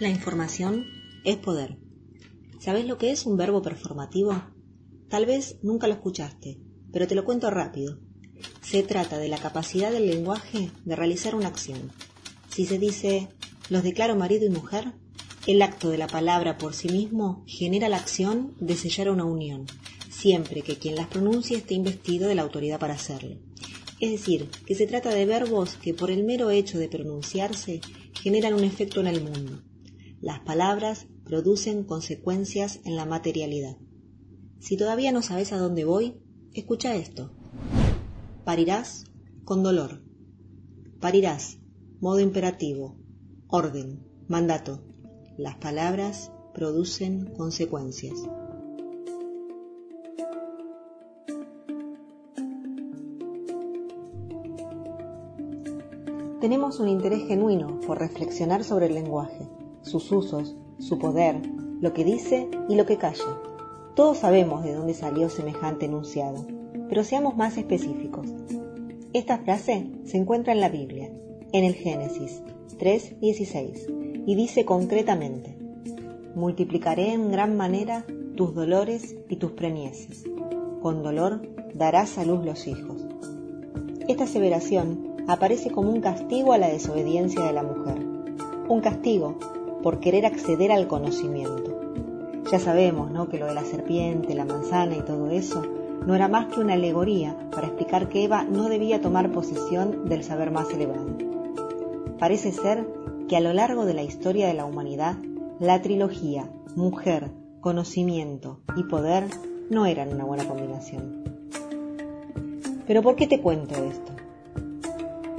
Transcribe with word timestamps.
La 0.00 0.08
información 0.08 0.86
es 1.24 1.38
poder. 1.38 1.76
¿Sabes 2.60 2.86
lo 2.86 2.98
que 2.98 3.10
es 3.10 3.26
un 3.26 3.36
verbo 3.36 3.62
performativo? 3.62 4.44
Tal 5.08 5.26
vez 5.26 5.56
nunca 5.60 5.88
lo 5.88 5.94
escuchaste, 5.94 6.60
pero 6.92 7.08
te 7.08 7.16
lo 7.16 7.24
cuento 7.24 7.50
rápido. 7.50 7.98
Se 8.62 8.84
trata 8.84 9.18
de 9.18 9.26
la 9.26 9.38
capacidad 9.38 9.90
del 9.90 10.06
lenguaje 10.06 10.70
de 10.84 10.94
realizar 10.94 11.34
una 11.34 11.48
acción. 11.48 11.90
Si 12.48 12.64
se 12.64 12.78
dice 12.78 13.28
los 13.70 13.82
declaro 13.82 14.14
marido 14.14 14.46
y 14.46 14.50
mujer, 14.50 14.92
el 15.48 15.62
acto 15.62 15.90
de 15.90 15.98
la 15.98 16.06
palabra 16.06 16.58
por 16.58 16.74
sí 16.74 16.88
mismo 16.90 17.42
genera 17.48 17.88
la 17.88 17.96
acción 17.96 18.54
de 18.60 18.76
sellar 18.76 19.10
una 19.10 19.24
unión, 19.24 19.66
siempre 20.10 20.62
que 20.62 20.76
quien 20.76 20.94
las 20.94 21.08
pronuncie 21.08 21.56
esté 21.56 21.74
investido 21.74 22.28
de 22.28 22.36
la 22.36 22.42
autoridad 22.42 22.78
para 22.78 22.94
hacerlo. 22.94 23.36
Es 23.98 24.12
decir, 24.12 24.48
que 24.64 24.76
se 24.76 24.86
trata 24.86 25.10
de 25.10 25.26
verbos 25.26 25.74
que 25.74 25.92
por 25.92 26.12
el 26.12 26.22
mero 26.22 26.50
hecho 26.50 26.78
de 26.78 26.88
pronunciarse 26.88 27.80
generan 28.12 28.54
un 28.54 28.62
efecto 28.62 29.00
en 29.00 29.08
el 29.08 29.24
mundo. 29.24 29.60
Las 30.20 30.40
palabras 30.40 31.06
producen 31.24 31.84
consecuencias 31.84 32.80
en 32.84 32.96
la 32.96 33.04
materialidad. 33.04 33.76
Si 34.58 34.76
todavía 34.76 35.12
no 35.12 35.22
sabes 35.22 35.52
a 35.52 35.58
dónde 35.58 35.84
voy, 35.84 36.20
escucha 36.52 36.96
esto. 36.96 37.30
Parirás 38.44 39.04
con 39.44 39.62
dolor. 39.62 40.02
Parirás, 41.00 41.58
modo 42.00 42.18
imperativo, 42.18 42.96
orden, 43.46 44.04
mandato. 44.26 44.82
Las 45.36 45.56
palabras 45.56 46.32
producen 46.52 47.32
consecuencias. 47.36 48.18
Tenemos 56.40 56.80
un 56.80 56.88
interés 56.88 57.26
genuino 57.28 57.78
por 57.80 57.98
reflexionar 57.98 58.64
sobre 58.64 58.86
el 58.86 58.94
lenguaje, 58.94 59.48
sus 59.88 60.12
usos, 60.12 60.54
su 60.78 60.98
poder, 60.98 61.40
lo 61.80 61.92
que 61.92 62.04
dice 62.04 62.48
y 62.68 62.76
lo 62.76 62.86
que 62.86 62.96
calla. 62.96 63.40
Todos 63.94 64.18
sabemos 64.18 64.62
de 64.62 64.74
dónde 64.74 64.94
salió 64.94 65.28
semejante 65.28 65.86
enunciado, 65.86 66.46
pero 66.88 67.02
seamos 67.02 67.36
más 67.36 67.56
específicos. 67.56 68.28
Esta 69.12 69.38
frase 69.38 69.90
se 70.04 70.18
encuentra 70.18 70.52
en 70.52 70.60
la 70.60 70.68
Biblia, 70.68 71.10
en 71.52 71.64
el 71.64 71.74
Génesis 71.74 72.42
3.16, 72.78 74.24
y 74.26 74.34
dice 74.34 74.64
concretamente, 74.64 75.56
Multiplicaré 76.34 77.12
en 77.12 77.32
gran 77.32 77.56
manera 77.56 78.04
tus 78.36 78.54
dolores 78.54 79.16
y 79.28 79.36
tus 79.36 79.52
preñeces. 79.52 80.24
Con 80.80 81.02
dolor 81.02 81.42
darás 81.74 82.18
a 82.18 82.24
luz 82.24 82.44
los 82.44 82.68
hijos. 82.68 83.04
Esta 84.06 84.24
aseveración 84.24 85.16
aparece 85.26 85.70
como 85.70 85.90
un 85.90 86.00
castigo 86.00 86.52
a 86.52 86.58
la 86.58 86.68
desobediencia 86.68 87.44
de 87.44 87.52
la 87.52 87.64
mujer, 87.64 87.98
un 88.68 88.80
castigo 88.80 89.38
por 89.82 90.00
querer 90.00 90.26
acceder 90.26 90.72
al 90.72 90.86
conocimiento. 90.86 91.80
Ya 92.50 92.58
sabemos, 92.58 93.10
¿no? 93.10 93.28
Que 93.28 93.38
lo 93.38 93.46
de 93.46 93.54
la 93.54 93.64
serpiente, 93.64 94.34
la 94.34 94.44
manzana 94.44 94.96
y 94.96 95.02
todo 95.02 95.30
eso 95.30 95.62
no 96.06 96.14
era 96.14 96.28
más 96.28 96.46
que 96.46 96.60
una 96.60 96.74
alegoría 96.74 97.36
para 97.50 97.66
explicar 97.66 98.08
que 98.08 98.24
Eva 98.24 98.44
no 98.44 98.68
debía 98.68 99.00
tomar 99.00 99.30
posesión 99.30 100.08
del 100.08 100.24
saber 100.24 100.50
más 100.50 100.70
elevado. 100.70 101.06
Parece 102.18 102.52
ser 102.52 102.86
que 103.28 103.36
a 103.36 103.40
lo 103.40 103.52
largo 103.52 103.84
de 103.84 103.94
la 103.94 104.02
historia 104.02 104.48
de 104.48 104.54
la 104.54 104.64
humanidad, 104.64 105.16
la 105.60 105.82
trilogía 105.82 106.48
mujer, 106.74 107.30
conocimiento 107.60 108.60
y 108.76 108.84
poder 108.84 109.24
no 109.68 109.84
eran 109.84 110.12
una 110.12 110.24
buena 110.24 110.46
combinación. 110.46 111.24
Pero 112.86 113.02
¿por 113.02 113.16
qué 113.16 113.26
te 113.26 113.40
cuento 113.40 113.74
esto? 113.84 114.12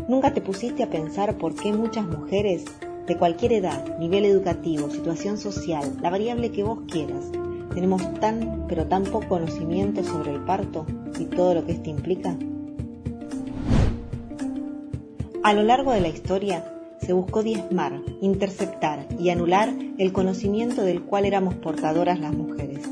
¿Nunca 0.08 0.34
te 0.34 0.42
pusiste 0.42 0.84
a 0.84 0.90
pensar 0.90 1.38
por 1.38 1.56
qué 1.56 1.74
muchas 1.74 2.06
mujeres 2.06 2.66
de 3.10 3.18
cualquier 3.18 3.54
edad, 3.54 3.98
nivel 3.98 4.24
educativo, 4.24 4.92
situación 4.92 5.40
social, 5.40 5.98
la 6.00 6.12
variable 6.12 6.52
que 6.52 6.62
vos 6.62 6.82
quieras, 6.88 7.26
tenemos 7.74 8.02
tan 8.20 8.66
pero 8.68 8.86
tan 8.86 9.04
poco 9.04 9.30
conocimiento 9.30 10.04
sobre 10.04 10.32
el 10.32 10.42
parto 10.42 10.86
y 11.20 11.26
todo 11.26 11.56
lo 11.56 11.66
que 11.66 11.72
esto 11.72 11.90
implica? 11.90 12.38
A 15.42 15.54
lo 15.54 15.64
largo 15.64 15.92
de 15.92 16.02
la 16.02 16.10
historia 16.10 16.64
se 17.02 17.14
buscó 17.14 17.42
diezmar, 17.42 18.00
interceptar 18.22 19.08
y 19.18 19.32
anular 19.32 19.74
el 19.98 20.14
conocimiento 20.14 20.84
del 20.84 21.02
cual 21.02 21.26
éramos 21.26 21.56
portadoras 21.56 22.20
las 22.20 22.34
mujeres. 22.34 22.88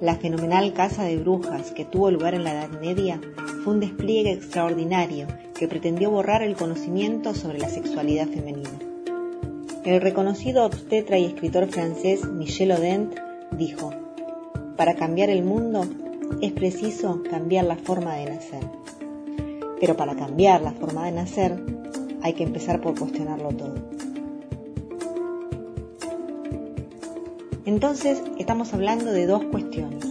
La 0.00 0.14
fenomenal 0.14 0.72
casa 0.72 1.02
de 1.02 1.16
brujas 1.16 1.72
que 1.72 1.84
tuvo 1.84 2.12
lugar 2.12 2.34
en 2.34 2.44
la 2.44 2.52
Edad 2.52 2.80
Media 2.80 3.20
fue 3.64 3.74
un 3.74 3.80
despliegue 3.80 4.30
extraordinario 4.30 5.26
que 5.58 5.66
pretendió 5.66 6.12
borrar 6.12 6.42
el 6.42 6.54
conocimiento 6.54 7.34
sobre 7.34 7.58
la 7.58 7.68
sexualidad 7.68 8.28
femenina. 8.28 8.87
El 9.88 10.02
reconocido 10.02 10.66
obstetra 10.66 11.16
y 11.16 11.24
escritor 11.24 11.66
francés 11.66 12.22
Michel 12.26 12.72
Odent 12.72 13.14
dijo, 13.52 13.90
para 14.76 14.94
cambiar 14.96 15.30
el 15.30 15.42
mundo 15.42 15.86
es 16.42 16.52
preciso 16.52 17.22
cambiar 17.22 17.64
la 17.64 17.76
forma 17.76 18.14
de 18.16 18.26
nacer. 18.26 18.60
Pero 19.80 19.96
para 19.96 20.14
cambiar 20.14 20.60
la 20.60 20.72
forma 20.72 21.06
de 21.06 21.12
nacer 21.12 21.64
hay 22.20 22.34
que 22.34 22.42
empezar 22.42 22.82
por 22.82 22.98
cuestionarlo 22.98 23.48
todo. 23.48 23.76
Entonces 27.64 28.22
estamos 28.38 28.74
hablando 28.74 29.10
de 29.10 29.26
dos 29.26 29.42
cuestiones. 29.44 30.04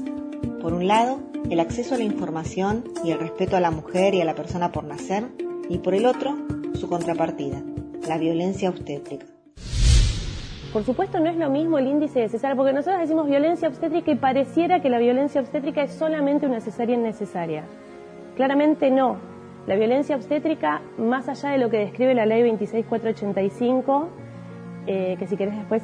Por 0.60 0.74
un 0.74 0.88
lado, 0.88 1.20
el 1.52 1.60
acceso 1.60 1.94
a 1.94 2.00
la 2.00 2.04
información 2.04 2.84
y 3.04 3.12
el 3.12 3.20
respeto 3.20 3.56
a 3.56 3.62
la 3.62 3.70
mujer 3.70 4.16
y 4.16 4.22
a 4.22 4.26
la 4.26 4.34
persona 4.34 4.72
por 4.72 4.86
nacer, 4.86 5.28
y 5.70 5.78
por 5.78 5.94
el 5.94 6.08
otro, 6.08 6.36
su 6.74 6.90
contrapartida, 6.90 7.62
la 8.08 8.18
violencia 8.18 8.72
obstétrica. 8.72 9.37
Por 10.78 10.86
supuesto 10.86 11.20
no 11.20 11.28
es 11.28 11.36
lo 11.36 11.50
mismo 11.50 11.80
el 11.80 11.88
índice 11.88 12.20
de 12.20 12.30
cesárea, 12.30 12.56
porque 12.56 12.72
nosotros 12.72 13.02
decimos 13.02 13.26
violencia 13.26 13.68
obstétrica 13.68 14.12
y 14.12 14.16
pareciera 14.16 14.80
que 14.80 14.92
la 14.92 15.00
violencia 15.00 15.42
obstétrica 15.42 15.82
es 15.82 15.92
solamente 15.92 16.46
una 16.46 16.62
cesárea 16.62 16.94
innecesaria. 16.94 17.64
Claramente 18.36 18.92
no. 18.92 19.18
La 19.66 19.76
violencia 19.76 20.16
obstétrica, 20.16 20.82
más 21.00 21.30
allá 21.30 21.50
de 21.50 21.58
lo 21.58 21.72
que 21.72 21.80
describe 21.80 22.14
la 22.14 22.28
ley 22.28 22.44
26485, 22.44 24.10
eh, 24.86 25.16
que 25.18 25.26
si 25.26 25.36
querés 25.36 25.56
después 25.56 25.82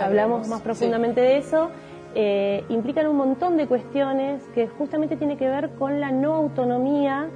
hablamos 0.00 0.48
más 0.48 0.62
profundamente 0.62 1.20
de 1.20 1.36
eso, 1.36 1.68
eh, 2.14 2.64
implican 2.70 3.08
un 3.08 3.16
montón 3.18 3.58
de 3.58 3.66
cuestiones 3.66 4.42
que 4.54 4.68
justamente 4.68 5.18
tiene 5.18 5.36
que 5.36 5.50
ver 5.50 5.68
con 5.78 6.00
la 6.00 6.12
no 6.12 6.32
autonomía 6.32 7.28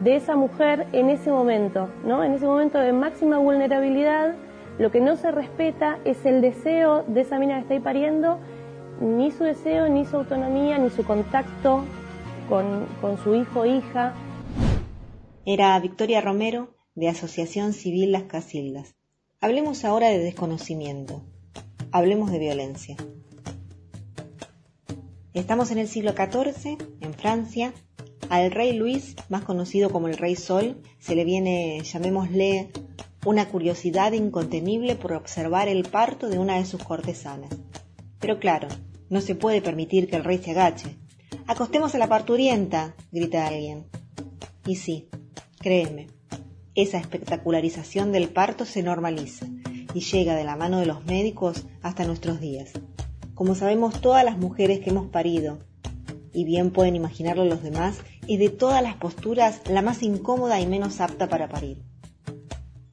de 0.00 0.16
esa 0.16 0.34
mujer 0.34 0.88
en 0.90 1.08
ese 1.08 1.30
momento, 1.30 1.88
¿no? 2.04 2.24
En 2.24 2.32
ese 2.32 2.46
momento 2.46 2.80
de 2.80 2.92
máxima 2.92 3.38
vulnerabilidad, 3.38 4.34
lo 4.80 4.90
que 4.90 5.00
no 5.02 5.14
se 5.18 5.30
respeta 5.30 5.98
es 6.06 6.24
el 6.24 6.40
deseo 6.40 7.02
de 7.02 7.20
esa 7.20 7.38
mina 7.38 7.56
que 7.56 7.60
está 7.60 7.74
ahí 7.74 7.80
pariendo, 7.80 8.38
ni 8.98 9.30
su 9.30 9.44
deseo, 9.44 9.90
ni 9.90 10.06
su 10.06 10.16
autonomía, 10.16 10.78
ni 10.78 10.88
su 10.88 11.04
contacto 11.04 11.84
con, 12.48 12.86
con 13.02 13.22
su 13.22 13.34
hijo 13.34 13.60
o 13.60 13.66
hija. 13.66 14.14
Era 15.44 15.78
Victoria 15.80 16.22
Romero, 16.22 16.70
de 16.94 17.08
Asociación 17.08 17.74
Civil 17.74 18.10
Las 18.10 18.22
Casildas. 18.22 18.94
Hablemos 19.42 19.84
ahora 19.84 20.08
de 20.08 20.18
desconocimiento. 20.18 21.24
Hablemos 21.92 22.32
de 22.32 22.38
violencia. 22.38 22.96
Estamos 25.34 25.70
en 25.72 25.76
el 25.76 25.88
siglo 25.88 26.12
XIV, 26.12 26.78
en 27.02 27.12
Francia. 27.12 27.74
Al 28.30 28.50
rey 28.50 28.72
Luis, 28.72 29.14
más 29.28 29.44
conocido 29.44 29.90
como 29.90 30.08
el 30.08 30.16
Rey 30.16 30.36
Sol, 30.36 30.80
se 31.00 31.14
le 31.14 31.24
viene, 31.24 31.82
llamémosle, 31.82 32.70
una 33.24 33.48
curiosidad 33.48 34.12
incontenible 34.12 34.96
por 34.96 35.12
observar 35.12 35.68
el 35.68 35.84
parto 35.84 36.28
de 36.28 36.38
una 36.38 36.56
de 36.56 36.66
sus 36.66 36.82
cortesanas. 36.82 37.50
Pero 38.18 38.38
claro, 38.38 38.68
no 39.08 39.20
se 39.20 39.34
puede 39.34 39.60
permitir 39.60 40.08
que 40.08 40.16
el 40.16 40.24
rey 40.24 40.38
se 40.38 40.52
agache. 40.52 40.96
Acostemos 41.46 41.94
a 41.94 41.98
la 41.98 42.08
parturienta, 42.08 42.94
grita 43.12 43.46
alguien. 43.46 43.86
Y 44.66 44.76
sí, 44.76 45.08
créeme, 45.58 46.08
esa 46.74 46.98
espectacularización 46.98 48.12
del 48.12 48.28
parto 48.28 48.64
se 48.64 48.82
normaliza 48.82 49.46
y 49.94 50.00
llega 50.00 50.34
de 50.34 50.44
la 50.44 50.56
mano 50.56 50.78
de 50.78 50.86
los 50.86 51.04
médicos 51.04 51.66
hasta 51.82 52.04
nuestros 52.04 52.40
días 52.40 52.72
como 53.40 53.54
sabemos 53.54 54.02
todas 54.02 54.22
las 54.22 54.36
mujeres 54.36 54.80
que 54.80 54.90
hemos 54.90 55.06
parido, 55.06 55.60
y 56.30 56.44
bien 56.44 56.72
pueden 56.72 56.94
imaginarlo 56.94 57.46
los 57.46 57.62
demás, 57.62 57.96
es 58.28 58.38
de 58.38 58.50
todas 58.50 58.82
las 58.82 58.96
posturas 58.96 59.62
la 59.66 59.80
más 59.80 60.02
incómoda 60.02 60.60
y 60.60 60.66
menos 60.66 61.00
apta 61.00 61.26
para 61.26 61.48
parir. 61.48 61.82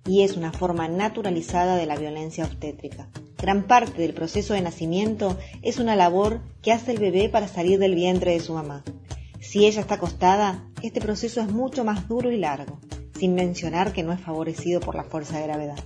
Y 0.07 0.24
es 0.24 0.38
una 0.38 0.51
forma 0.51 0.88
naturalizada 0.88 1.75
de 1.75 1.86
la 1.86 1.98
violencia 1.98 2.45
obstétrica. 2.45 3.09
Gran 3.38 3.68
parte 3.68 4.01
del 4.01 4.15
proceso 4.15 4.56
de 4.56 4.62
nacimiento 4.62 5.38
es 5.62 5.77
una 5.77 5.95
labor 5.95 6.42
que 6.63 6.71
hace 6.71 6.94
el 6.94 6.98
bebé 6.98 7.30
para 7.30 7.48
salir 7.48 7.77
del 7.77 7.94
vientre 7.94 8.31
de 8.31 8.39
su 8.39 8.54
mamá. 8.54 8.83
Si 9.39 9.65
ella 9.65 9.81
está 9.81 9.95
acostada, 9.95 10.68
este 10.81 11.01
proceso 11.01 11.42
es 11.42 11.51
mucho 11.51 11.83
más 11.83 12.07
duro 12.07 12.31
y 12.31 12.38
largo, 12.38 12.80
sin 13.19 13.36
mencionar 13.36 13.94
que 13.94 14.04
no 14.04 14.12
es 14.12 14.19
favorecido 14.19 14.80
por 14.80 14.95
la 14.95 15.04
fuerza 15.04 15.38
de 15.38 15.44
gravedad. 15.44 15.80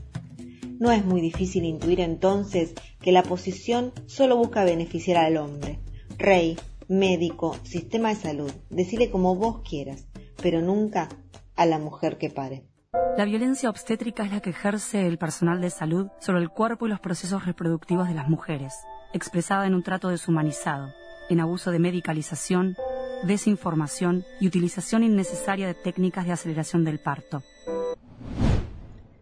No 0.79 0.91
es 0.91 1.06
muy 1.06 1.21
difícil 1.21 1.65
intuir 1.65 2.00
entonces 2.00 2.73
que 3.01 3.12
la 3.12 3.23
posición 3.23 3.91
solo 4.07 4.38
busca 4.38 4.63
beneficiar 4.63 5.18
al 5.18 5.38
hombre. 5.38 5.79
Rey, 6.18 6.57
médico, 6.88 7.56
sistema 7.63 8.09
de 8.09 8.15
salud, 8.15 8.51
decile 8.69 9.12
como 9.12 9.35
vos 9.35 9.62
quieras, 9.68 10.06
pero 10.41 10.62
nunca 10.62 11.09
a 11.56 11.65
la 11.65 11.77
mujer 11.77 12.18
que 12.18 12.29
pare. 12.29 12.70
La 12.93 13.23
violencia 13.23 13.69
obstétrica 13.69 14.25
es 14.25 14.33
la 14.33 14.41
que 14.41 14.49
ejerce 14.49 15.07
el 15.07 15.17
personal 15.17 15.61
de 15.61 15.69
salud 15.69 16.09
sobre 16.19 16.41
el 16.41 16.49
cuerpo 16.49 16.85
y 16.85 16.89
los 16.89 16.99
procesos 16.99 17.45
reproductivos 17.45 18.09
de 18.09 18.13
las 18.13 18.27
mujeres, 18.27 18.73
expresada 19.13 19.65
en 19.65 19.75
un 19.75 19.81
trato 19.81 20.09
deshumanizado, 20.09 20.89
en 21.29 21.39
abuso 21.39 21.71
de 21.71 21.79
medicalización, 21.79 22.75
desinformación 23.23 24.25
y 24.41 24.47
utilización 24.47 25.03
innecesaria 25.03 25.67
de 25.67 25.73
técnicas 25.73 26.25
de 26.25 26.33
aceleración 26.33 26.83
del 26.83 26.99
parto. 26.99 27.43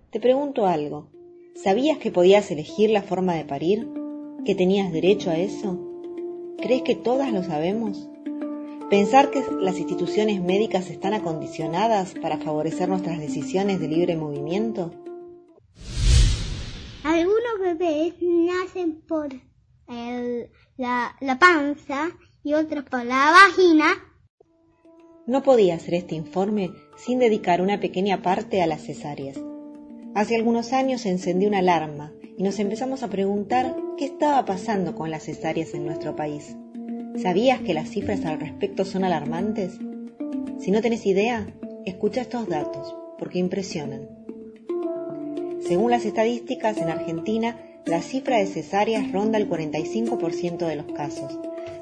Te 0.10 0.20
pregunto 0.20 0.66
algo. 0.66 1.12
¿Sabías 1.54 2.00
que 2.00 2.10
podías 2.10 2.50
elegir 2.50 2.90
la 2.90 3.04
forma 3.04 3.36
de 3.36 3.46
parir? 3.46 3.88
¿Que 4.46 4.56
tenías 4.56 4.92
derecho 4.92 5.30
a 5.30 5.38
eso? 5.38 5.78
¿Crees 6.58 6.82
que 6.82 6.96
todas 6.96 7.32
lo 7.32 7.44
sabemos? 7.44 8.09
Pensar 8.90 9.30
que 9.30 9.44
las 9.60 9.78
instituciones 9.78 10.42
médicas 10.42 10.90
están 10.90 11.14
acondicionadas 11.14 12.16
para 12.16 12.40
favorecer 12.40 12.90
nuestras 12.90 13.20
decisiones 13.20 13.80
de 13.80 13.88
libre 13.88 14.18
movimiento. 14.18 14.92
Algunos 17.04 17.60
bebés 17.62 18.16
nacen 18.20 19.02
por 19.08 19.30
la, 20.78 21.16
la 21.20 21.40
panza 21.40 22.10
y 22.44 22.56
otros 22.56 22.84
por 22.86 23.06
la 23.06 23.32
vagina. 23.32 23.94
No 25.28 25.44
podía 25.44 25.76
hacer 25.76 25.94
este 25.94 26.16
informe 26.16 26.72
sin 26.98 27.20
dedicar 27.20 27.62
una 27.62 27.80
pequeña 27.80 28.24
parte 28.24 28.64
a 28.64 28.68
las 28.68 28.82
cesáreas. 28.82 29.38
Hace 30.16 30.36
algunos 30.36 30.74
años 30.74 31.02
se 31.02 31.10
encendió 31.10 31.48
una 31.48 31.60
alarma 31.60 32.12
y 32.40 32.42
nos 32.42 32.58
empezamos 32.58 33.04
a 33.04 33.10
preguntar 33.10 33.76
qué 33.98 34.06
estaba 34.06 34.44
pasando 34.46 34.96
con 34.96 35.12
las 35.12 35.26
cesáreas 35.26 35.76
en 35.76 35.86
nuestro 35.86 36.16
país. 36.16 36.56
¿Sabías 37.18 37.60
que 37.62 37.74
las 37.74 37.90
cifras 37.90 38.24
al 38.24 38.40
respecto 38.40 38.86
son 38.86 39.04
alarmantes? 39.04 39.78
Si 40.60 40.72
no 40.72 40.82
tenés 40.82 41.06
idea, 41.06 41.48
escucha 41.86 42.22
estos 42.22 42.48
datos, 42.48 42.96
porque 43.18 43.40
impresionan. 43.40 44.08
Según 45.68 45.92
las 45.92 46.06
estadísticas, 46.06 46.78
en 46.78 46.90
Argentina 46.90 47.58
la 47.86 48.02
cifra 48.02 48.38
de 48.38 48.46
cesáreas 48.46 49.12
ronda 49.12 49.38
el 49.38 49.50
45% 49.50 50.66
de 50.66 50.76
los 50.78 50.86
casos, 50.94 51.38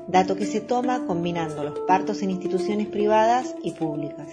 dato 0.08 0.38
que 0.38 0.46
se 0.46 0.62
toma 0.62 1.06
combinando 1.06 1.64
los 1.64 1.80
partos 1.82 2.24
en 2.24 2.32
instituciones 2.32 2.88
privadas 2.88 3.54
y 3.62 3.72
públicas. 3.72 4.30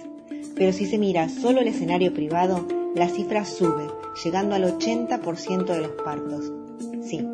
Pero 0.55 0.71
si 0.71 0.87
se 0.87 0.97
mira 0.97 1.29
solo 1.29 1.61
el 1.61 1.67
escenario 1.67 2.13
privado, 2.13 2.65
la 2.95 3.09
cifra 3.09 3.45
sube, 3.45 3.87
llegando 4.23 4.55
al 4.55 4.63
80% 4.63 5.65
de 5.65 5.81
los 5.81 5.91
partos. 6.03 6.51
Sí, 7.03 7.27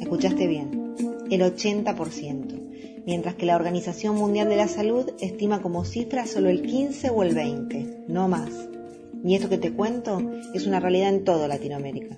escuchaste 0.00 0.46
bien, 0.46 0.94
el 1.30 1.40
80% 1.40 2.59
mientras 3.10 3.34
que 3.34 3.44
la 3.44 3.56
Organización 3.56 4.14
Mundial 4.14 4.48
de 4.48 4.54
la 4.54 4.68
Salud 4.68 5.10
estima 5.18 5.60
como 5.62 5.84
cifra 5.84 6.26
solo 6.26 6.48
el 6.48 6.62
15 6.62 7.10
o 7.10 7.24
el 7.24 7.34
20, 7.34 8.04
no 8.06 8.28
más. 8.28 8.52
Y 9.24 9.34
esto 9.34 9.48
que 9.48 9.58
te 9.58 9.72
cuento 9.72 10.22
es 10.54 10.68
una 10.68 10.78
realidad 10.78 11.08
en 11.08 11.24
toda 11.24 11.48
Latinoamérica. 11.48 12.16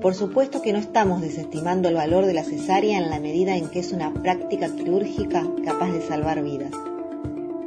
Por 0.00 0.14
supuesto 0.14 0.62
que 0.62 0.72
no 0.72 0.78
estamos 0.78 1.22
desestimando 1.22 1.88
el 1.88 1.96
valor 1.96 2.24
de 2.24 2.34
la 2.34 2.44
cesárea 2.44 2.96
en 2.98 3.10
la 3.10 3.18
medida 3.18 3.56
en 3.56 3.68
que 3.68 3.80
es 3.80 3.90
una 3.90 4.14
práctica 4.14 4.68
quirúrgica 4.68 5.44
capaz 5.64 5.90
de 5.90 6.00
salvar 6.00 6.44
vidas. 6.44 6.70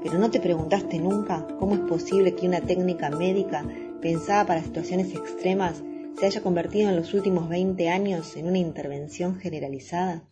Pero 0.01 0.19
¿no 0.19 0.31
te 0.31 0.39
preguntaste 0.39 0.97
nunca 0.97 1.45
cómo 1.59 1.73
es 1.75 1.81
posible 1.81 2.35
que 2.35 2.47
una 2.47 2.61
técnica 2.61 3.09
médica 3.09 3.65
pensada 4.01 4.45
para 4.45 4.63
situaciones 4.63 5.13
extremas 5.13 5.83
se 6.17 6.25
haya 6.25 6.41
convertido 6.41 6.89
en 6.89 6.95
los 6.95 7.13
últimos 7.13 7.49
20 7.49 7.89
años 7.89 8.37
en 8.37 8.47
una 8.47 8.59
intervención 8.59 9.35
generalizada? 9.35 10.23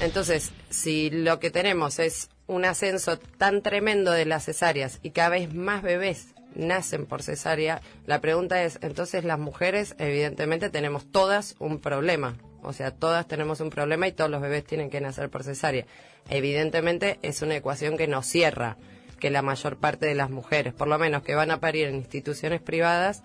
Entonces, 0.00 0.52
si 0.70 1.10
lo 1.10 1.38
que 1.40 1.50
tenemos 1.50 1.98
es 1.98 2.28
un 2.46 2.64
ascenso 2.64 3.18
tan 3.18 3.62
tremendo 3.62 4.10
de 4.10 4.26
las 4.26 4.44
cesáreas 4.44 4.98
y 5.02 5.10
cada 5.10 5.30
vez 5.30 5.54
más 5.54 5.82
bebés 5.82 6.34
nacen 6.54 7.06
por 7.06 7.22
cesárea, 7.22 7.80
la 8.06 8.20
pregunta 8.20 8.62
es, 8.64 8.78
entonces 8.82 9.24
las 9.24 9.38
mujeres 9.38 9.94
evidentemente 9.98 10.70
tenemos 10.70 11.10
todas 11.10 11.56
un 11.58 11.78
problema. 11.78 12.36
O 12.62 12.72
sea, 12.72 12.90
todas 12.90 13.28
tenemos 13.28 13.60
un 13.60 13.70
problema 13.70 14.08
y 14.08 14.12
todos 14.12 14.30
los 14.30 14.40
bebés 14.40 14.64
tienen 14.64 14.90
que 14.90 15.00
nacer 15.00 15.30
por 15.30 15.44
cesárea. 15.44 15.86
Evidentemente 16.28 17.18
es 17.22 17.42
una 17.42 17.56
ecuación 17.56 17.96
que 17.96 18.08
no 18.08 18.22
cierra 18.22 18.76
que 19.20 19.30
la 19.30 19.42
mayor 19.42 19.76
parte 19.76 20.06
de 20.06 20.14
las 20.14 20.30
mujeres, 20.30 20.74
por 20.74 20.88
lo 20.88 20.98
menos 20.98 21.22
que 21.22 21.34
van 21.34 21.50
a 21.50 21.60
parir 21.60 21.88
en 21.88 21.96
instituciones 21.96 22.60
privadas, 22.60 23.22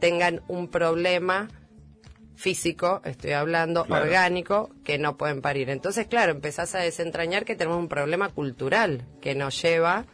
tengan 0.00 0.42
un 0.48 0.68
problema 0.68 1.48
físico, 2.42 3.00
estoy 3.04 3.32
hablando, 3.32 3.86
orgánico, 3.88 4.70
que 4.84 4.98
no 4.98 5.16
pueden 5.16 5.40
parir. 5.40 5.70
Entonces, 5.70 6.08
claro, 6.08 6.32
empezás 6.32 6.74
a 6.74 6.80
desentrañar 6.80 7.44
que 7.44 7.54
tenemos 7.54 7.78
un 7.78 7.88
problema 7.88 8.30
cultural 8.30 9.06
que 9.20 9.36
nos 9.36 9.62
lleva 9.62 10.06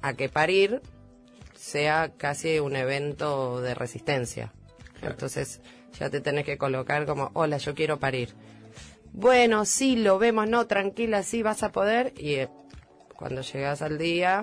a 0.00 0.14
que 0.14 0.28
parir 0.28 0.80
sea 1.56 2.12
casi 2.16 2.60
un 2.60 2.76
evento 2.76 3.60
de 3.60 3.74
resistencia. 3.74 4.52
Entonces, 5.02 5.60
ya 5.98 6.08
te 6.10 6.20
tenés 6.20 6.44
que 6.44 6.58
colocar 6.58 7.06
como, 7.06 7.32
hola, 7.34 7.56
yo 7.58 7.74
quiero 7.74 7.98
parir. 7.98 8.34
Bueno, 9.12 9.64
sí, 9.64 9.96
lo 9.96 10.20
vemos, 10.20 10.48
no, 10.48 10.68
tranquila, 10.68 11.24
sí, 11.24 11.42
vas 11.42 11.64
a 11.64 11.72
poder. 11.72 12.14
Y 12.16 12.34
eh, 12.34 12.48
cuando 13.16 13.42
llegas 13.42 13.82
al 13.82 13.98
día, 13.98 14.42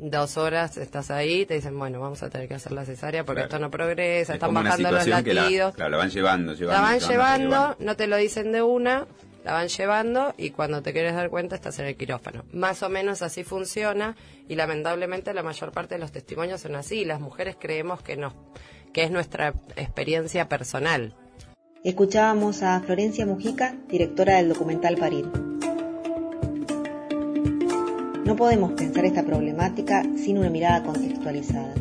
dos 0.00 0.36
horas 0.36 0.76
estás 0.76 1.10
ahí, 1.10 1.46
te 1.46 1.54
dicen, 1.54 1.78
bueno, 1.78 2.00
vamos 2.00 2.22
a 2.22 2.30
tener 2.30 2.48
que 2.48 2.54
hacer 2.54 2.72
la 2.72 2.84
cesárea 2.84 3.24
porque 3.24 3.42
esto 3.42 3.58
no 3.58 3.70
progresa, 3.70 4.34
están 4.34 4.54
bajando 4.54 4.90
los 4.90 5.06
latidos. 5.06 5.72
La, 5.72 5.72
claro, 5.72 5.90
la 5.90 5.96
van 5.98 6.10
llevando, 6.10 6.54
llevando. 6.54 6.82
La 6.82 6.88
van 6.88 7.00
llevando, 7.00 7.76
no 7.78 7.96
te 7.96 8.06
lo 8.06 8.16
dicen 8.16 8.52
de 8.52 8.62
una, 8.62 9.06
la 9.44 9.52
van 9.52 9.68
llevando 9.68 10.34
y 10.36 10.50
cuando 10.50 10.82
te 10.82 10.92
quieres 10.92 11.14
dar 11.14 11.30
cuenta 11.30 11.54
estás 11.54 11.78
en 11.78 11.86
el 11.86 11.96
quirófano. 11.96 12.44
Más 12.52 12.82
o 12.82 12.88
menos 12.88 13.22
así 13.22 13.44
funciona 13.44 14.16
y 14.48 14.54
lamentablemente 14.54 15.34
la 15.34 15.42
mayor 15.42 15.72
parte 15.72 15.96
de 15.96 16.00
los 16.00 16.12
testimonios 16.12 16.62
son 16.62 16.76
así. 16.76 17.04
Las 17.04 17.20
mujeres 17.20 17.56
creemos 17.58 18.02
que, 18.02 18.16
no, 18.16 18.34
que 18.92 19.04
es 19.04 19.10
nuestra 19.10 19.54
experiencia 19.76 20.48
personal. 20.48 21.14
Escuchábamos 21.84 22.62
a 22.62 22.80
Florencia 22.80 23.24
Mujica, 23.24 23.74
directora 23.88 24.36
del 24.36 24.50
documental 24.50 24.96
Parir. 24.96 25.49
No 28.30 28.36
podemos 28.36 28.74
pensar 28.74 29.04
esta 29.04 29.24
problemática 29.24 30.04
sin 30.16 30.38
una 30.38 30.50
mirada 30.50 30.84
contextualizada. 30.84 31.74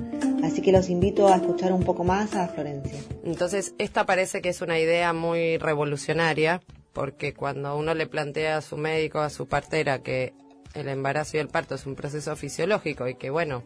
Así 0.43 0.63
que 0.63 0.71
los 0.71 0.89
invito 0.89 1.27
a 1.27 1.35
escuchar 1.35 1.71
un 1.71 1.83
poco 1.83 2.03
más 2.03 2.33
a 2.33 2.47
Florencia. 2.47 2.99
Entonces, 3.23 3.75
esta 3.77 4.07
parece 4.07 4.41
que 4.41 4.49
es 4.49 4.59
una 4.63 4.79
idea 4.79 5.13
muy 5.13 5.59
revolucionaria, 5.59 6.59
porque 6.91 7.35
cuando 7.35 7.77
uno 7.77 7.93
le 7.93 8.07
plantea 8.07 8.57
a 8.57 8.61
su 8.63 8.77
médico, 8.77 9.19
a 9.19 9.29
su 9.29 9.47
partera, 9.47 10.01
que 10.01 10.33
el 10.73 10.87
embarazo 10.87 11.37
y 11.37 11.39
el 11.39 11.49
parto 11.49 11.75
es 11.75 11.85
un 11.85 11.93
proceso 11.93 12.35
fisiológico 12.35 13.07
y 13.07 13.13
que, 13.13 13.29
bueno, 13.29 13.61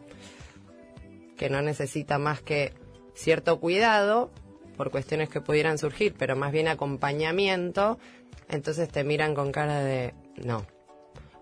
que 1.38 1.48
no 1.48 1.62
necesita 1.62 2.18
más 2.18 2.42
que 2.42 2.74
cierto 3.14 3.60
cuidado 3.60 4.30
por 4.76 4.90
cuestiones 4.90 5.30
que 5.30 5.40
pudieran 5.40 5.78
surgir, 5.78 6.14
pero 6.18 6.36
más 6.36 6.52
bien 6.52 6.68
acompañamiento, 6.68 7.98
entonces 8.50 8.90
te 8.90 9.04
miran 9.04 9.34
con 9.34 9.52
cara 9.52 9.82
de 9.82 10.12
no, 10.36 10.66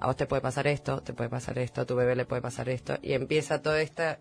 a 0.02 0.06
vos 0.06 0.16
te 0.16 0.26
puede 0.26 0.42
pasar 0.42 0.66
esto, 0.66 1.00
te 1.00 1.12
puede 1.12 1.30
pasar 1.30 1.60
esto, 1.60 1.82
a 1.82 1.84
tu 1.84 1.94
bebé 1.94 2.16
le 2.16 2.24
puede 2.24 2.42
pasar 2.42 2.68
esto, 2.68 2.98
y 3.02 3.12
empieza 3.12 3.62
toda 3.62 3.80
esta 3.80 4.18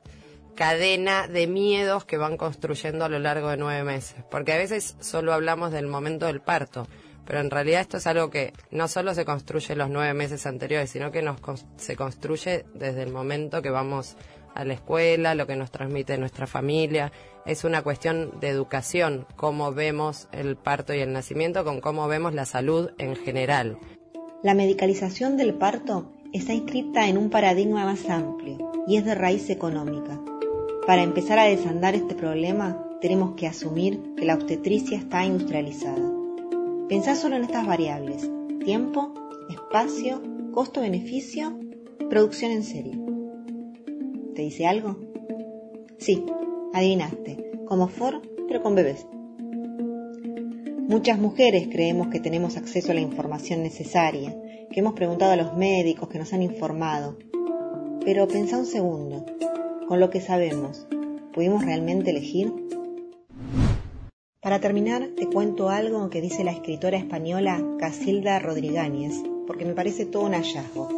cadena 0.55 1.27
de 1.27 1.47
miedos 1.47 2.05
que 2.05 2.17
van 2.17 2.38
construyendo 2.38 3.03
a 3.03 3.09
lo 3.09 3.17
largo 3.17 3.50
de 3.50 3.57
nueve 3.57 3.83
meses. 3.83 4.23
Porque 4.29 4.53
a 4.53 4.57
veces 4.57 4.95
solo 5.00 5.33
hablamos 5.33 5.71
del 5.71 5.88
momento 5.88 6.27
del 6.27 6.39
parto, 6.39 6.88
pero 7.25 7.39
en 7.39 7.50
realidad 7.50 7.81
esto 7.81 7.97
es 7.97 8.05
algo 8.05 8.29
que 8.29 8.53
no 8.69 8.88
solo 8.88 9.15
se 9.15 9.25
construye 9.25 9.75
los 9.75 9.89
nueve 9.89 10.13
meses 10.13 10.45
anteriores, 10.45 10.91
sino 10.91 11.11
que 11.11 11.23
nos, 11.23 11.39
se 11.77 11.95
construye 11.95 12.63
desde 12.75 13.01
el 13.01 13.11
momento 13.11 13.63
que 13.63 13.71
vamos 13.71 14.17
a 14.53 14.63
la 14.65 14.73
escuela, 14.73 15.33
lo 15.33 15.47
que 15.47 15.55
nos 15.55 15.71
transmite 15.71 16.15
nuestra 16.19 16.45
familia. 16.45 17.11
Es 17.47 17.63
una 17.63 17.81
cuestión 17.81 18.39
de 18.39 18.50
educación, 18.50 19.25
cómo 19.35 19.73
vemos 19.73 20.27
el 20.31 20.57
parto 20.57 20.93
y 20.93 21.00
el 21.00 21.11
nacimiento, 21.11 21.63
con 21.63 21.81
cómo 21.81 22.07
vemos 22.07 22.35
la 22.35 22.45
salud 22.45 22.91
en 23.00 23.15
general. 23.15 23.79
La 24.43 24.55
medicalización 24.55 25.38
del 25.38 25.53
parto 25.53 26.07
está 26.33 26.53
inscrita 26.53 27.07
en 27.07 27.19
un 27.19 27.29
paradigma 27.29 27.86
más 27.86 28.10
amplio 28.10 28.71
y 28.88 28.98
es 28.98 29.05
de 29.05 29.13
raíz 29.13 29.51
económica. 29.51 30.19
Para 30.88 31.03
empezar 31.03 31.38
a 31.38 31.43
desandar 31.43 31.93
este 31.93 32.15
problema, 32.15 32.83
tenemos 33.01 33.36
que 33.36 33.45
asumir 33.45 34.00
que 34.17 34.25
la 34.25 34.33
obstetricia 34.33 34.98
está 34.98 35.24
industrializada. 35.25 36.12
Pensá 36.89 37.15
solo 37.15 37.36
en 37.36 37.43
estas 37.43 37.67
variables, 37.67 38.27
tiempo, 38.65 39.13
espacio, 39.48 40.24
costo-beneficio, 40.51 41.60
producción 42.10 42.50
en 42.50 42.63
serie. 42.63 43.00
¿Te 44.33 44.41
dice 44.41 44.65
algo? 44.65 44.98
Sí, 46.00 46.25
adivinaste, 46.74 47.51
como 47.67 47.89
Ford, 47.89 48.24
pero 48.48 48.63
con 48.63 48.74
bebés. 48.74 49.05
Muchas 50.91 51.17
mujeres 51.19 51.69
creemos 51.71 52.10
que 52.10 52.19
tenemos 52.19 52.57
acceso 52.57 52.91
a 52.91 52.93
la 52.93 53.00
información 53.00 53.63
necesaria, 53.63 54.36
que 54.69 54.81
hemos 54.81 54.91
preguntado 54.91 55.31
a 55.31 55.38
los 55.38 55.55
médicos, 55.55 56.10
que 56.10 56.19
nos 56.19 56.33
han 56.33 56.41
informado. 56.41 57.17
Pero 58.03 58.27
pensá 58.27 58.57
un 58.57 58.65
segundo, 58.65 59.25
con 59.88 60.01
lo 60.01 60.10
que 60.10 60.19
sabemos, 60.19 60.86
¿pudimos 61.31 61.63
realmente 61.63 62.10
elegir? 62.10 62.51
Para 64.41 64.60
terminar, 64.60 65.12
te 65.15 65.27
cuento 65.27 65.69
algo 65.69 66.10
que 66.10 66.19
dice 66.19 66.43
la 66.43 66.51
escritora 66.51 66.98
española 66.98 67.65
Casilda 67.79 68.39
Rodríguez, 68.39 69.13
porque 69.48 69.63
me 69.63 69.74
parece 69.74 70.05
todo 70.05 70.25
un 70.25 70.33
hallazgo. 70.33 70.89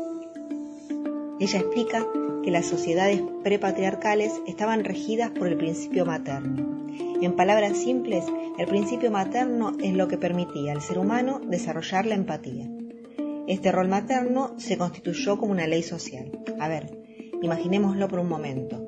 Ella 1.40 1.60
explica 1.60 2.04
que 2.44 2.52
las 2.52 2.66
sociedades 2.66 3.22
prepatriarcales 3.44 4.42
estaban 4.46 4.84
regidas 4.84 5.32
por 5.32 5.48
el 5.48 5.58
principio 5.58 6.06
materno. 6.06 6.88
En 7.22 7.36
palabras 7.36 7.78
simples, 7.78 8.26
el 8.60 8.68
principio 8.68 9.10
materno 9.10 9.72
es 9.82 9.94
lo 9.94 10.08
que 10.08 10.18
permitía 10.18 10.74
al 10.74 10.82
ser 10.82 11.00
humano 11.00 11.40
desarrollar 11.40 12.06
la 12.06 12.16
empatía. 12.16 12.70
Este 13.48 13.72
rol 13.72 13.88
materno 13.88 14.54
se 14.58 14.78
constituyó 14.78 15.38
como 15.38 15.52
una 15.52 15.68
ley 15.68 15.84
social. 15.84 16.32
A 16.60 16.68
ver, 16.68 16.98
imaginémoslo 17.42 18.08
por 18.08 18.20
un 18.20 18.30
momento. 18.30 18.88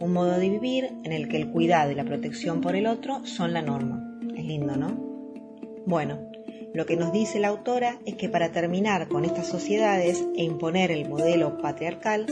Un 0.00 0.12
modo 0.12 0.38
de 0.38 0.48
vivir 0.48 0.90
en 1.04 1.12
el 1.12 1.28
que 1.28 1.36
el 1.36 1.50
cuidado 1.50 1.92
y 1.92 1.94
la 1.94 2.04
protección 2.04 2.60
por 2.60 2.74
el 2.74 2.86
otro 2.86 3.24
son 3.26 3.52
la 3.52 3.62
norma. 3.62 4.18
Es 4.36 4.44
lindo, 4.44 4.76
¿no? 4.76 4.96
Bueno, 5.86 6.31
lo 6.74 6.86
que 6.86 6.96
nos 6.96 7.12
dice 7.12 7.38
la 7.38 7.48
autora 7.48 7.98
es 8.06 8.14
que 8.14 8.28
para 8.28 8.50
terminar 8.50 9.08
con 9.08 9.24
estas 9.24 9.46
sociedades 9.46 10.24
e 10.36 10.42
imponer 10.42 10.90
el 10.90 11.08
modelo 11.08 11.58
patriarcal 11.58 12.26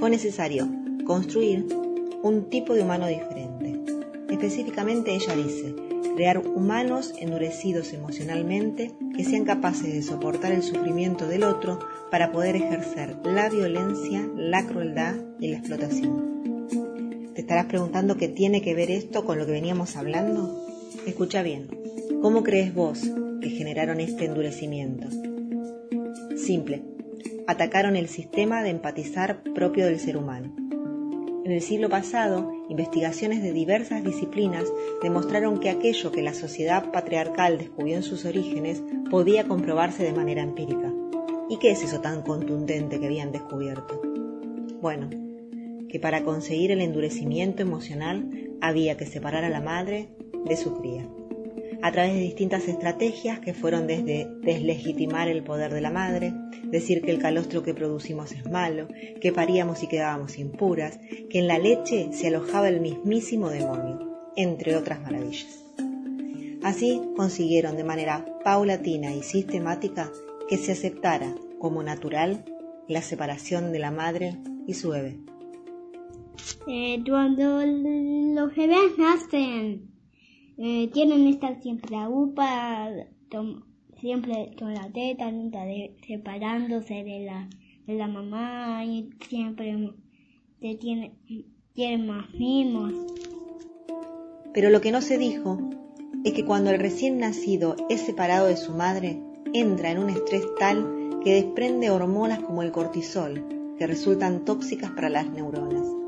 fue 0.00 0.10
necesario 0.10 0.68
construir 1.06 1.66
un 2.22 2.48
tipo 2.48 2.74
de 2.74 2.82
humano 2.82 3.06
diferente. 3.06 3.78
Específicamente 4.28 5.14
ella 5.14 5.36
dice, 5.36 5.74
crear 6.16 6.38
humanos 6.38 7.14
endurecidos 7.18 7.92
emocionalmente 7.92 8.92
que 9.16 9.24
sean 9.24 9.44
capaces 9.44 9.92
de 9.92 10.02
soportar 10.02 10.50
el 10.52 10.62
sufrimiento 10.62 11.28
del 11.28 11.44
otro 11.44 11.78
para 12.10 12.32
poder 12.32 12.56
ejercer 12.56 13.16
la 13.24 13.48
violencia, 13.48 14.28
la 14.36 14.66
crueldad 14.66 15.14
y 15.38 15.48
la 15.48 15.58
explotación. 15.58 16.34
¿Te 17.34 17.42
estarás 17.42 17.66
preguntando 17.66 18.16
qué 18.16 18.28
tiene 18.28 18.60
que 18.62 18.74
ver 18.74 18.90
esto 18.90 19.24
con 19.24 19.38
lo 19.38 19.46
que 19.46 19.52
veníamos 19.52 19.96
hablando? 19.96 20.66
Escucha 21.06 21.42
bien, 21.42 21.68
¿cómo 22.22 22.42
crees 22.42 22.74
vos 22.74 23.04
que 23.44 23.50
generaron 23.50 24.00
este 24.00 24.24
endurecimiento. 24.24 25.06
Simple, 26.34 26.82
atacaron 27.46 27.94
el 27.94 28.08
sistema 28.08 28.62
de 28.62 28.70
empatizar 28.70 29.42
propio 29.54 29.84
del 29.84 30.00
ser 30.00 30.16
humano. 30.16 30.56
En 31.44 31.52
el 31.52 31.60
siglo 31.60 31.90
pasado, 31.90 32.50
investigaciones 32.70 33.42
de 33.42 33.52
diversas 33.52 34.02
disciplinas 34.02 34.64
demostraron 35.02 35.60
que 35.60 35.68
aquello 35.68 36.10
que 36.10 36.22
la 36.22 36.32
sociedad 36.32 36.90
patriarcal 36.90 37.58
descubrió 37.58 37.96
en 37.96 38.02
sus 38.02 38.24
orígenes 38.24 38.82
podía 39.10 39.44
comprobarse 39.44 40.04
de 40.04 40.14
manera 40.14 40.42
empírica. 40.42 40.90
¿Y 41.50 41.58
qué 41.58 41.70
es 41.70 41.82
eso 41.82 42.00
tan 42.00 42.22
contundente 42.22 42.98
que 42.98 43.04
habían 43.04 43.30
descubierto? 43.30 44.00
Bueno, 44.80 45.10
que 45.90 46.00
para 46.00 46.24
conseguir 46.24 46.70
el 46.70 46.80
endurecimiento 46.80 47.60
emocional 47.60 48.26
había 48.62 48.96
que 48.96 49.04
separar 49.04 49.44
a 49.44 49.50
la 49.50 49.60
madre 49.60 50.08
de 50.46 50.56
su 50.56 50.80
cría 50.80 51.06
a 51.84 51.92
través 51.92 52.14
de 52.14 52.20
distintas 52.20 52.66
estrategias 52.66 53.40
que 53.40 53.52
fueron 53.52 53.86
desde 53.86 54.26
deslegitimar 54.40 55.28
el 55.28 55.44
poder 55.44 55.70
de 55.70 55.82
la 55.82 55.90
madre, 55.90 56.32
decir 56.62 57.02
que 57.02 57.10
el 57.10 57.18
calostro 57.18 57.62
que 57.62 57.74
producimos 57.74 58.32
es 58.32 58.50
malo, 58.50 58.88
que 59.20 59.32
paríamos 59.32 59.82
y 59.82 59.86
quedábamos 59.86 60.38
impuras, 60.38 60.98
que 61.28 61.40
en 61.40 61.46
la 61.46 61.58
leche 61.58 62.08
se 62.14 62.28
alojaba 62.28 62.70
el 62.70 62.80
mismísimo 62.80 63.50
demonio, 63.50 64.18
entre 64.34 64.76
otras 64.76 65.02
maravillas. 65.02 65.62
Así 66.62 67.02
consiguieron 67.16 67.76
de 67.76 67.84
manera 67.84 68.24
paulatina 68.42 69.14
y 69.14 69.22
sistemática 69.22 70.10
que 70.48 70.56
se 70.56 70.72
aceptara 70.72 71.34
como 71.58 71.82
natural 71.82 72.46
la 72.88 73.02
separación 73.02 73.72
de 73.72 73.78
la 73.80 73.90
madre 73.90 74.38
y 74.66 74.72
su 74.72 74.88
bebé. 74.88 75.18
Eh, 76.66 77.04
cuando 77.06 77.60
los 77.62 78.56
bebés 78.56 78.96
nacen, 78.96 79.93
eh, 80.58 80.88
tienen 80.92 81.24
que 81.24 81.30
estar 81.30 81.60
siempre 81.62 81.96
a 81.96 82.08
UPA, 82.08 82.90
siempre 84.00 84.54
con 84.58 84.72
la 84.74 84.88
teta, 84.90 85.30
nunca 85.30 85.64
separándose 86.06 87.02
de 87.02 87.24
la, 87.24 87.48
de 87.86 87.94
la 87.94 88.06
mamá 88.06 88.84
y 88.84 89.10
siempre 89.28 89.92
te 90.60 90.74
tiene, 90.76 91.14
tienen 91.72 92.06
más 92.06 92.32
mimos. 92.34 92.92
Pero 94.52 94.70
lo 94.70 94.80
que 94.80 94.92
no 94.92 95.00
se 95.00 95.18
dijo 95.18 95.58
es 96.24 96.32
que 96.32 96.44
cuando 96.44 96.70
el 96.70 96.78
recién 96.78 97.18
nacido 97.18 97.76
es 97.90 98.02
separado 98.02 98.46
de 98.46 98.56
su 98.56 98.72
madre, 98.72 99.20
entra 99.52 99.90
en 99.90 99.98
un 99.98 100.10
estrés 100.10 100.44
tal 100.58 101.20
que 101.24 101.34
desprende 101.34 101.90
hormonas 101.90 102.40
como 102.40 102.62
el 102.62 102.70
cortisol, 102.70 103.44
que 103.78 103.86
resultan 103.86 104.44
tóxicas 104.44 104.90
para 104.92 105.08
las 105.08 105.28
neuronas. 105.30 106.03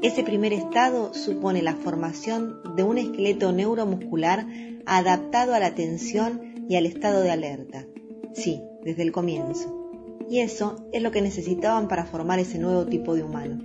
Ese 0.00 0.22
primer 0.22 0.52
estado 0.52 1.12
supone 1.12 1.60
la 1.60 1.74
formación 1.74 2.60
de 2.76 2.84
un 2.84 2.98
esqueleto 2.98 3.50
neuromuscular 3.50 4.46
adaptado 4.86 5.54
a 5.54 5.58
la 5.58 5.74
tensión 5.74 6.66
y 6.68 6.76
al 6.76 6.86
estado 6.86 7.20
de 7.20 7.32
alerta. 7.32 7.84
Sí, 8.32 8.62
desde 8.84 9.02
el 9.02 9.10
comienzo. 9.10 9.90
Y 10.30 10.38
eso 10.38 10.88
es 10.92 11.02
lo 11.02 11.10
que 11.10 11.20
necesitaban 11.20 11.88
para 11.88 12.04
formar 12.04 12.38
ese 12.38 12.60
nuevo 12.60 12.86
tipo 12.86 13.16
de 13.16 13.24
humano. 13.24 13.58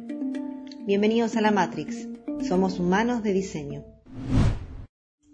Bienvenidos 0.88 1.36
a 1.36 1.42
la 1.42 1.52
Matrix. 1.52 2.08
Somos 2.42 2.80
humanos 2.80 3.22
de 3.22 3.34
diseño. 3.34 3.86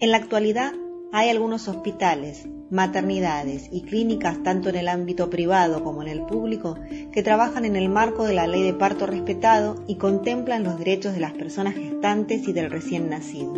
En 0.01 0.11
la 0.11 0.17
actualidad 0.17 0.73
hay 1.11 1.29
algunos 1.29 1.67
hospitales, 1.67 2.47
maternidades 2.69 3.67
y 3.71 3.81
clínicas 3.81 4.43
tanto 4.43 4.69
en 4.69 4.75
el 4.75 4.87
ámbito 4.87 5.29
privado 5.29 5.83
como 5.83 6.03
en 6.03 6.07
el 6.07 6.21
público 6.21 6.77
que 7.11 7.23
trabajan 7.23 7.65
en 7.65 7.75
el 7.75 7.89
marco 7.89 8.25
de 8.25 8.33
la 8.33 8.45
ley 8.45 8.61
de 8.61 8.73
parto 8.73 9.07
respetado 9.07 9.83
y 9.87 9.95
contemplan 9.95 10.63
los 10.63 10.77
derechos 10.77 11.13
de 11.13 11.19
las 11.19 11.33
personas 11.33 11.73
gestantes 11.73 12.47
y 12.47 12.53
del 12.53 12.69
recién 12.69 13.09
nacido, 13.09 13.53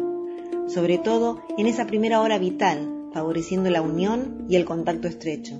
sobre 0.68 0.98
todo 0.98 1.42
en 1.58 1.68
esa 1.68 1.88
primera 1.88 2.22
hora 2.22 2.38
vital, 2.38 3.10
favoreciendo 3.14 3.70
la 3.70 3.82
unión 3.82 4.46
y 4.48 4.56
el 4.56 4.64
contacto 4.64 5.10
estrecho, 5.10 5.60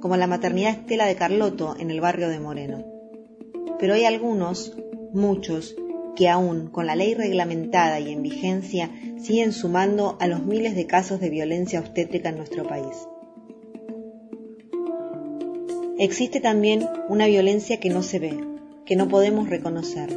como 0.00 0.16
la 0.16 0.26
maternidad 0.26 0.72
Estela 0.72 1.06
de 1.06 1.14
Carloto 1.14 1.76
en 1.78 1.92
el 1.92 2.00
barrio 2.00 2.28
de 2.28 2.40
Moreno. 2.40 2.84
Pero 3.78 3.94
hay 3.94 4.04
algunos, 4.04 4.76
muchos, 5.12 5.76
que 6.16 6.28
aún 6.28 6.68
con 6.68 6.86
la 6.86 6.96
ley 6.96 7.14
reglamentada 7.14 8.00
y 8.00 8.12
en 8.12 8.22
vigencia 8.22 8.90
siguen 9.18 9.52
sumando 9.52 10.16
a 10.20 10.26
los 10.26 10.44
miles 10.44 10.74
de 10.74 10.86
casos 10.86 11.20
de 11.20 11.30
violencia 11.30 11.80
obstétrica 11.80 12.30
en 12.30 12.36
nuestro 12.36 12.66
país. 12.66 12.96
Existe 15.98 16.40
también 16.40 16.88
una 17.08 17.26
violencia 17.26 17.78
que 17.78 17.90
no 17.90 18.02
se 18.02 18.18
ve, 18.18 18.38
que 18.86 18.96
no 18.96 19.08
podemos 19.08 19.50
reconocer. 19.50 20.08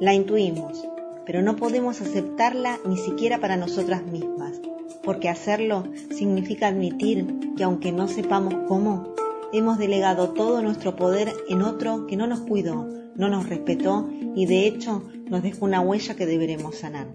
La 0.00 0.14
intuimos, 0.14 0.88
pero 1.26 1.42
no 1.42 1.56
podemos 1.56 2.00
aceptarla 2.00 2.78
ni 2.86 2.96
siquiera 2.96 3.38
para 3.38 3.56
nosotras 3.56 4.02
mismas, 4.04 4.60
porque 5.02 5.28
hacerlo 5.28 5.84
significa 6.14 6.68
admitir 6.68 7.54
que 7.56 7.64
aunque 7.64 7.92
no 7.92 8.08
sepamos 8.08 8.54
cómo, 8.66 9.14
hemos 9.52 9.78
delegado 9.78 10.30
todo 10.30 10.62
nuestro 10.62 10.96
poder 10.96 11.32
en 11.48 11.62
otro 11.62 12.06
que 12.06 12.16
no 12.16 12.26
nos 12.26 12.40
cuidó, 12.40 12.86
no 13.16 13.28
nos 13.28 13.48
respetó 13.48 14.08
y 14.34 14.46
de 14.46 14.66
hecho 14.66 15.02
nos 15.28 15.42
deja 15.42 15.64
una 15.64 15.80
huella 15.80 16.14
que 16.16 16.26
deberemos 16.26 16.76
sanar. 16.76 17.08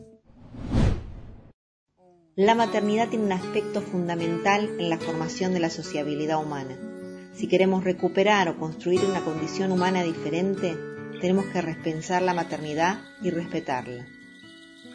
La 2.35 2.55
maternidad 2.55 3.09
tiene 3.09 3.25
un 3.25 3.31
aspecto 3.33 3.81
fundamental 3.81 4.69
en 4.79 4.89
la 4.89 4.97
formación 4.97 5.53
de 5.53 5.59
la 5.59 5.69
sociabilidad 5.69 6.41
humana. 6.41 6.77
Si 7.33 7.47
queremos 7.47 7.83
recuperar 7.83 8.49
o 8.49 8.57
construir 8.57 9.01
una 9.05 9.21
condición 9.21 9.71
humana 9.71 10.03
diferente, 10.03 10.75
tenemos 11.19 11.45
que 11.45 11.61
repensar 11.61 12.21
la 12.21 12.33
maternidad 12.33 12.99
y 13.21 13.29
respetarla. 13.29 14.07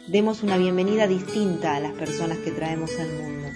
Demos 0.07 0.41
una 0.41 0.57
bienvenida 0.57 1.07
distinta 1.07 1.75
a 1.75 1.79
las 1.79 1.93
personas 1.93 2.37
que 2.39 2.51
traemos 2.51 2.91
al 2.99 3.09
mundo. 3.09 3.49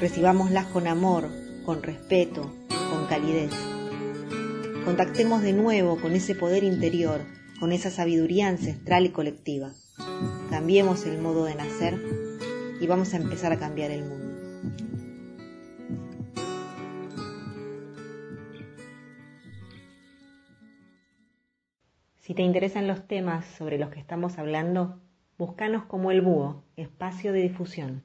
Recibámoslas 0.00 0.66
con 0.66 0.86
amor, 0.86 1.28
con 1.64 1.82
respeto, 1.82 2.52
con 2.90 3.06
calidez. 3.06 3.52
Contactemos 4.84 5.42
de 5.42 5.52
nuevo 5.52 5.96
con 6.00 6.12
ese 6.12 6.34
poder 6.34 6.64
interior, 6.64 7.20
con 7.60 7.72
esa 7.72 7.90
sabiduría 7.90 8.48
ancestral 8.48 9.06
y 9.06 9.10
colectiva. 9.10 9.70
Cambiemos 10.50 11.06
el 11.06 11.18
modo 11.18 11.44
de 11.44 11.54
nacer 11.54 11.98
y 12.80 12.86
vamos 12.86 13.14
a 13.14 13.18
empezar 13.18 13.52
a 13.52 13.58
cambiar 13.58 13.90
el 13.92 14.04
mundo. 14.04 14.20
Si 22.18 22.34
te 22.34 22.42
interesan 22.42 22.86
los 22.86 23.06
temas 23.06 23.44
sobre 23.58 23.78
los 23.78 23.90
que 23.90 23.98
estamos 24.00 24.38
hablando, 24.38 25.00
búscanos 25.38 25.84
como 25.84 26.10
el 26.10 26.20
Búho, 26.20 26.62
espacio 26.76 27.32
de 27.32 27.42
difusión. 27.42 28.04